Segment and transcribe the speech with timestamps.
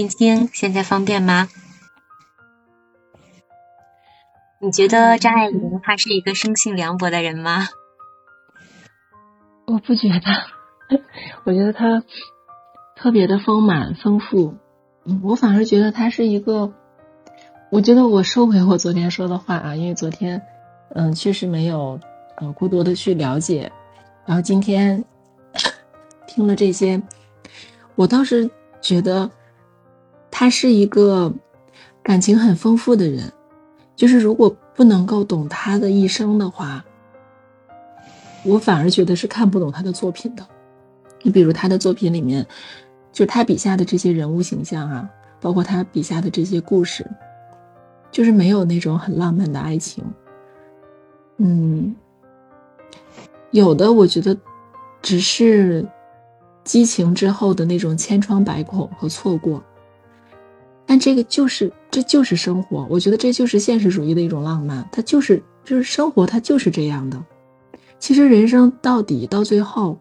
[0.00, 1.48] 听听，现在方便吗？
[4.58, 7.68] 你觉得张爱玲她是一个生性凉薄的人吗？
[9.66, 11.00] 我不觉得，
[11.44, 12.02] 我觉得她
[12.96, 14.56] 特别的丰满丰富。
[15.22, 16.72] 我反而觉得她是一个，
[17.70, 20.40] 我觉得我收回我昨天说的话啊，因为昨天
[20.94, 22.00] 嗯确实没有
[22.38, 23.70] 呃过多的去了解，
[24.24, 25.04] 然后今天
[26.26, 27.02] 听了这些，
[27.96, 29.30] 我倒是觉得
[30.40, 31.30] 他是一个
[32.02, 33.30] 感情很丰富的人。
[33.94, 36.82] 就是如果不能够懂他的一生的话，
[38.42, 40.46] 我反而觉得是看不懂他的作品的。
[41.20, 42.46] 你比如他的作品里面，
[43.12, 45.10] 就他笔下的这些人物形象啊，
[45.42, 47.06] 包括他笔下的这些故事，
[48.10, 50.02] 就是没有那种很浪漫的爱情。
[51.36, 51.94] 嗯，
[53.50, 54.34] 有的我觉得
[55.02, 55.86] 只是
[56.64, 59.62] 激情之后的那种千疮百孔和错过。
[60.90, 67.24] 但这个就是这就是生活，我觉得这就是现实主义的一种浪漫，它就是就是生活，它就是这样的。
[68.00, 69.96] 其实人生到底到最后，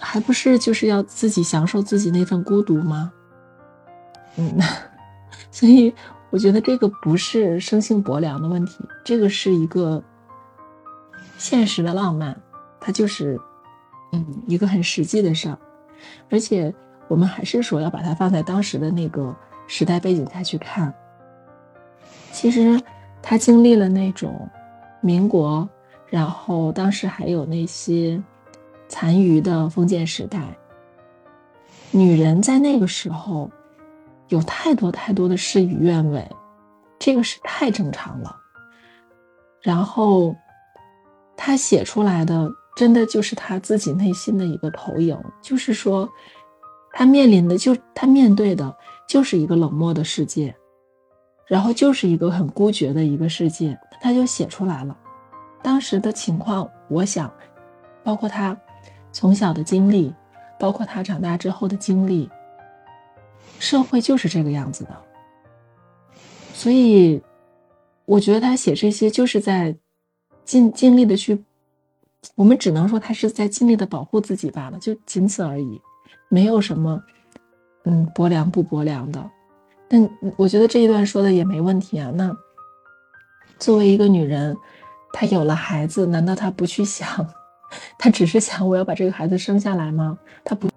[0.00, 3.12] 还不是就是要自己享受自己那份孤独吗？
[4.36, 4.58] 嗯，
[5.52, 5.94] 所以
[6.30, 10.02] 我觉得这个不是生性薄凉的问题，这个是一个
[11.38, 12.36] 现实的浪漫，
[12.80, 13.38] 它就是
[14.10, 15.56] 嗯一个很实际的事儿，
[16.30, 16.74] 而且
[17.06, 19.32] 我们还是说要把它放在当时的那个。
[19.74, 20.92] 时代背景下去看，
[22.30, 22.78] 其实
[23.22, 24.46] 他经历了那种
[25.00, 25.66] 民国，
[26.10, 28.22] 然后当时还有那些
[28.86, 30.40] 残余的封建时代。
[31.90, 33.50] 女人在那个时候
[34.28, 36.30] 有太多太多的事与愿违，
[36.98, 38.36] 这个是太正常了。
[39.62, 40.36] 然后
[41.34, 46.06] 他写出来的，真的就是他自己内心的一个投影，就是说
[46.92, 48.76] 他面临的，就他面对的。
[49.12, 50.56] 就是一个冷漠的世界，
[51.46, 54.96] 然后就是一个很孤绝的一个世界，他就写出来了。
[55.62, 57.30] 当时的情况，我想，
[58.02, 58.58] 包括他
[59.12, 60.14] 从小的经历，
[60.58, 62.26] 包括他长大之后的经历，
[63.58, 64.96] 社会就是这个样子的。
[66.54, 67.22] 所以，
[68.06, 69.76] 我觉得他写这些就是在
[70.42, 71.44] 尽尽力的去，
[72.34, 75.78] 我们只能说他是在尽力的保护自己罢了，就仅此而已，
[76.30, 77.04] 没有什么。
[77.84, 79.30] 嗯，薄凉不薄凉的，
[79.88, 82.12] 但我觉得这一段说的也没问题啊。
[82.14, 82.32] 那
[83.58, 84.56] 作为一个女人，
[85.12, 87.06] 她有了孩子，难道她不去想？
[87.98, 90.16] 她只是想我要把这个孩子生下来吗？
[90.44, 90.68] 她不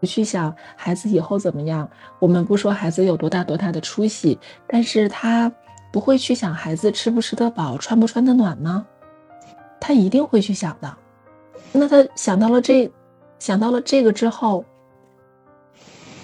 [0.00, 1.86] 不去想孩子以后怎么样？
[2.18, 5.52] 我们不说孩子有多大多大的出息，但是她
[5.92, 8.86] 不会去想孩子吃不吃得饱，穿不穿得暖吗？
[9.78, 10.96] 她一定会去想的。
[11.72, 12.90] 那她想到了这，
[13.38, 14.64] 想到了这个之后。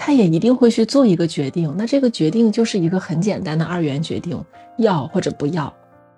[0.09, 4.43] 他也一定会去做一个决定，那这个决定就是一个很简单的二元决定，
[4.79, 5.71] 要或者不要，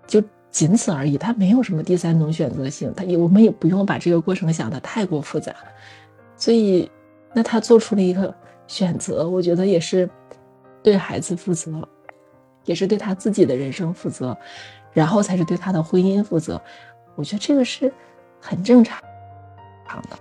[0.07, 1.19] 就仅此而已。
[1.19, 5.53] 他没有什么第三种选择性，他也我们也不用把这个过程想的太过复杂。
[6.37, 6.89] 所以，
[7.35, 8.33] 那他做出了一个
[8.69, 10.09] 选择，我觉得也是
[10.85, 11.73] 对孩子负责，
[12.67, 14.39] 也是对他自己的人生负责，
[14.93, 16.63] 然后才是对他的婚姻负责。
[17.17, 17.93] 我觉得这个是
[18.41, 19.03] 很正常
[20.09, 20.17] 的。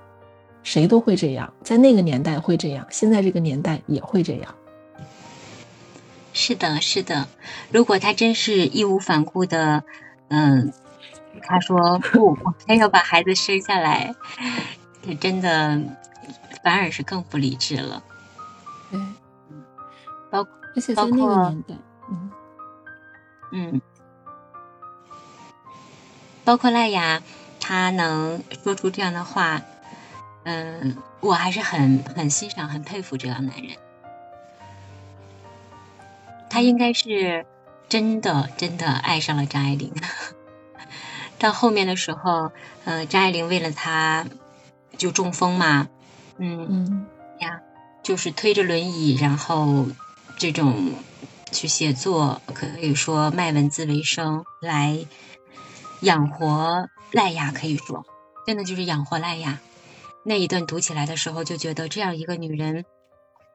[0.64, 4.56] 谁都会这样，在那个年代会这样，现在这个年代也会这样。
[6.32, 7.28] 是的，是的。
[7.72, 9.84] 如果他真是义无反顾的，
[10.28, 10.72] 嗯，
[11.42, 12.38] 他说不，
[12.68, 14.14] 他要把孩子生下来，
[15.04, 15.82] 他真的
[16.64, 18.04] 反而是更不理智了。
[18.92, 19.00] 对，
[20.30, 21.76] 包而且在那个年代，
[22.10, 22.32] 嗯
[23.52, 23.82] 嗯，
[26.44, 27.24] 包括赖雅，
[27.60, 29.62] 他能说出这样的话。
[30.50, 33.78] 嗯，我还是很很欣赏、很佩服这个男人。
[36.50, 37.46] 他应该是
[37.88, 39.94] 真的、真的爱上了张爱玲。
[41.38, 42.52] 到后面的时候，
[42.86, 44.26] 呃，张爱玲为了他
[44.98, 45.88] 就中风嘛，
[46.40, 47.06] 嗯嗯
[47.42, 47.60] 呀，
[48.02, 49.86] 就是推着轮椅，然后
[50.36, 50.94] 这种
[51.52, 55.06] 去写作，可以说卖文字为生，来
[56.02, 58.04] 养活赖雅，可以说
[58.48, 59.60] 真的就是养活赖雅。
[60.30, 62.86] 那一段读起来的时候，就觉得这样一个女人，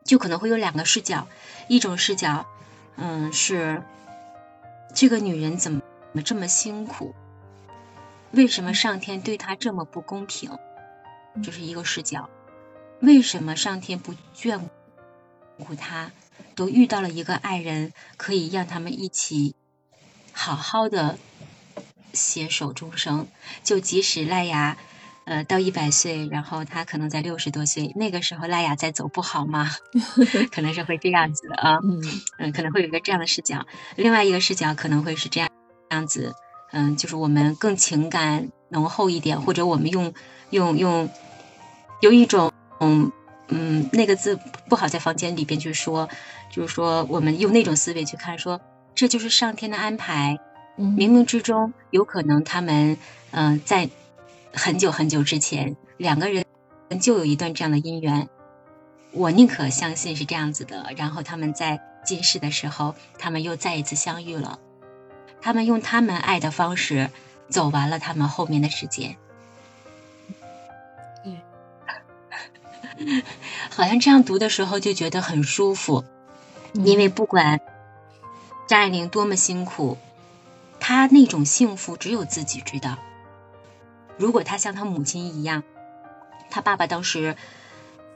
[0.05, 1.29] 就可能会有两个视角。
[1.69, 2.47] 一种视角，
[2.97, 3.81] 嗯，是
[4.93, 5.81] 这个女人怎么
[6.25, 7.15] 这么辛苦？
[8.33, 10.59] 为什么上天对她这么不公平？
[11.45, 12.29] 这是一个视角。
[12.99, 14.61] 为什么上天不眷
[15.59, 16.11] 顾她？
[16.57, 19.55] 都遇到了一个爱人，可以让他们一起
[20.33, 21.19] 好好的
[22.13, 23.29] 携手终生。
[23.63, 24.77] 就即使赖雅。
[25.25, 29.71] 呃，到一百岁，然后他可能在六十多岁，那个时候赖雅在走，不好吗？
[30.53, 32.03] 可能是会这样子的啊，嗯
[32.39, 33.67] 嗯，可能会有一个这样的视角。
[33.97, 35.49] 另外一个视角可能会是这样
[35.89, 36.35] 这样子，
[36.73, 40.13] 嗯，就是我们更情感浓厚一点，或者我们用
[40.51, 41.09] 用用
[42.03, 43.11] 有一种嗯
[43.49, 44.39] 嗯那个字
[44.69, 46.07] 不好在房间里边去说，
[46.51, 48.61] 就是说我们用那种思维去看，说
[48.95, 50.37] 这就是上天的安排，
[50.77, 52.99] 嗯，冥冥之中有可能他们
[53.31, 53.89] 嗯、呃在
[54.57, 56.45] 很久很久之前两个人
[57.01, 58.29] 就有一段这样的姻缘，
[59.11, 60.93] 我宁可相信是这样子的。
[60.97, 64.61] 然后他们在今世的时候，他们又再一次相遇了，
[65.41, 67.11] 他们用他们爱的方式
[67.49, 69.17] 走完了他们后面的时间。
[71.25, 71.41] 嗯，
[73.71, 76.05] 好像这样读的时候就觉得很舒服，
[76.75, 77.61] 因为不管
[78.69, 79.99] 张爱玲多么辛苦，
[80.79, 82.97] 她那种幸福只有自己知道。
[84.19, 85.63] 如果他像他母亲一样，
[86.51, 87.37] 他爸爸当时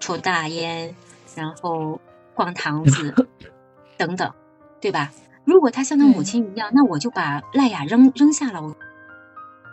[0.00, 0.94] 抽大烟，
[1.34, 2.00] 然后
[2.34, 3.28] 逛堂子
[3.98, 4.32] 等等，
[4.80, 5.10] 对吧？
[5.44, 8.76] 如果他像他母亲一样，那我就把赖雅扔扔下了，我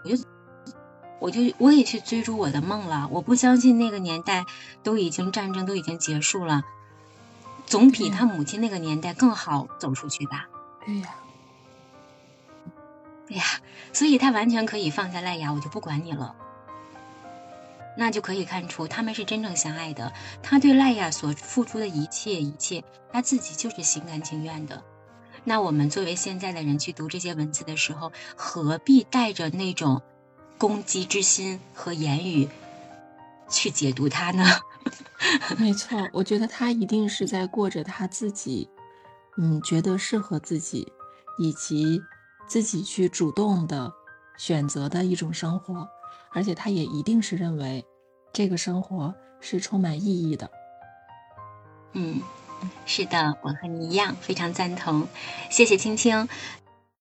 [0.04, 0.26] 我就
[1.20, 3.08] 我就我也去追逐我的梦了。
[3.12, 4.46] 我不相信那个年代
[4.84, 6.64] 都已经战争都已经结束了，
[7.66, 10.48] 总比他母亲那个年代更好走出去吧。
[10.86, 11.10] 对呀，
[13.28, 13.44] 对呀，
[13.94, 16.36] 所以他完全可以放下赖雅，我就不管你了。
[17.98, 20.12] 那就可以看出他们是真正相爱的。
[20.44, 24.84] 他对赖雅所付出的一切一切，他自己就是心甘情愿的。
[25.46, 30.02] 那我们作为现在的人去读这些文字的时候，何必带着那种
[30.58, 32.50] 攻击之心和言语
[33.48, 34.46] 去解读它呢？
[35.58, 38.70] 没错，我觉得他一定是在过着他自己，
[39.38, 40.92] 嗯，觉得适合自己，
[41.38, 42.02] 以及
[42.48, 43.92] 自己去主动的
[44.38, 45.88] 选择的一种生活，
[46.32, 47.86] 而且他也一定是认为
[48.34, 50.50] 这个生活是充满意义的。
[51.94, 52.22] 嗯，
[52.86, 55.08] 是的，我和你一样，非常赞同。
[55.50, 56.28] 谢谢青青。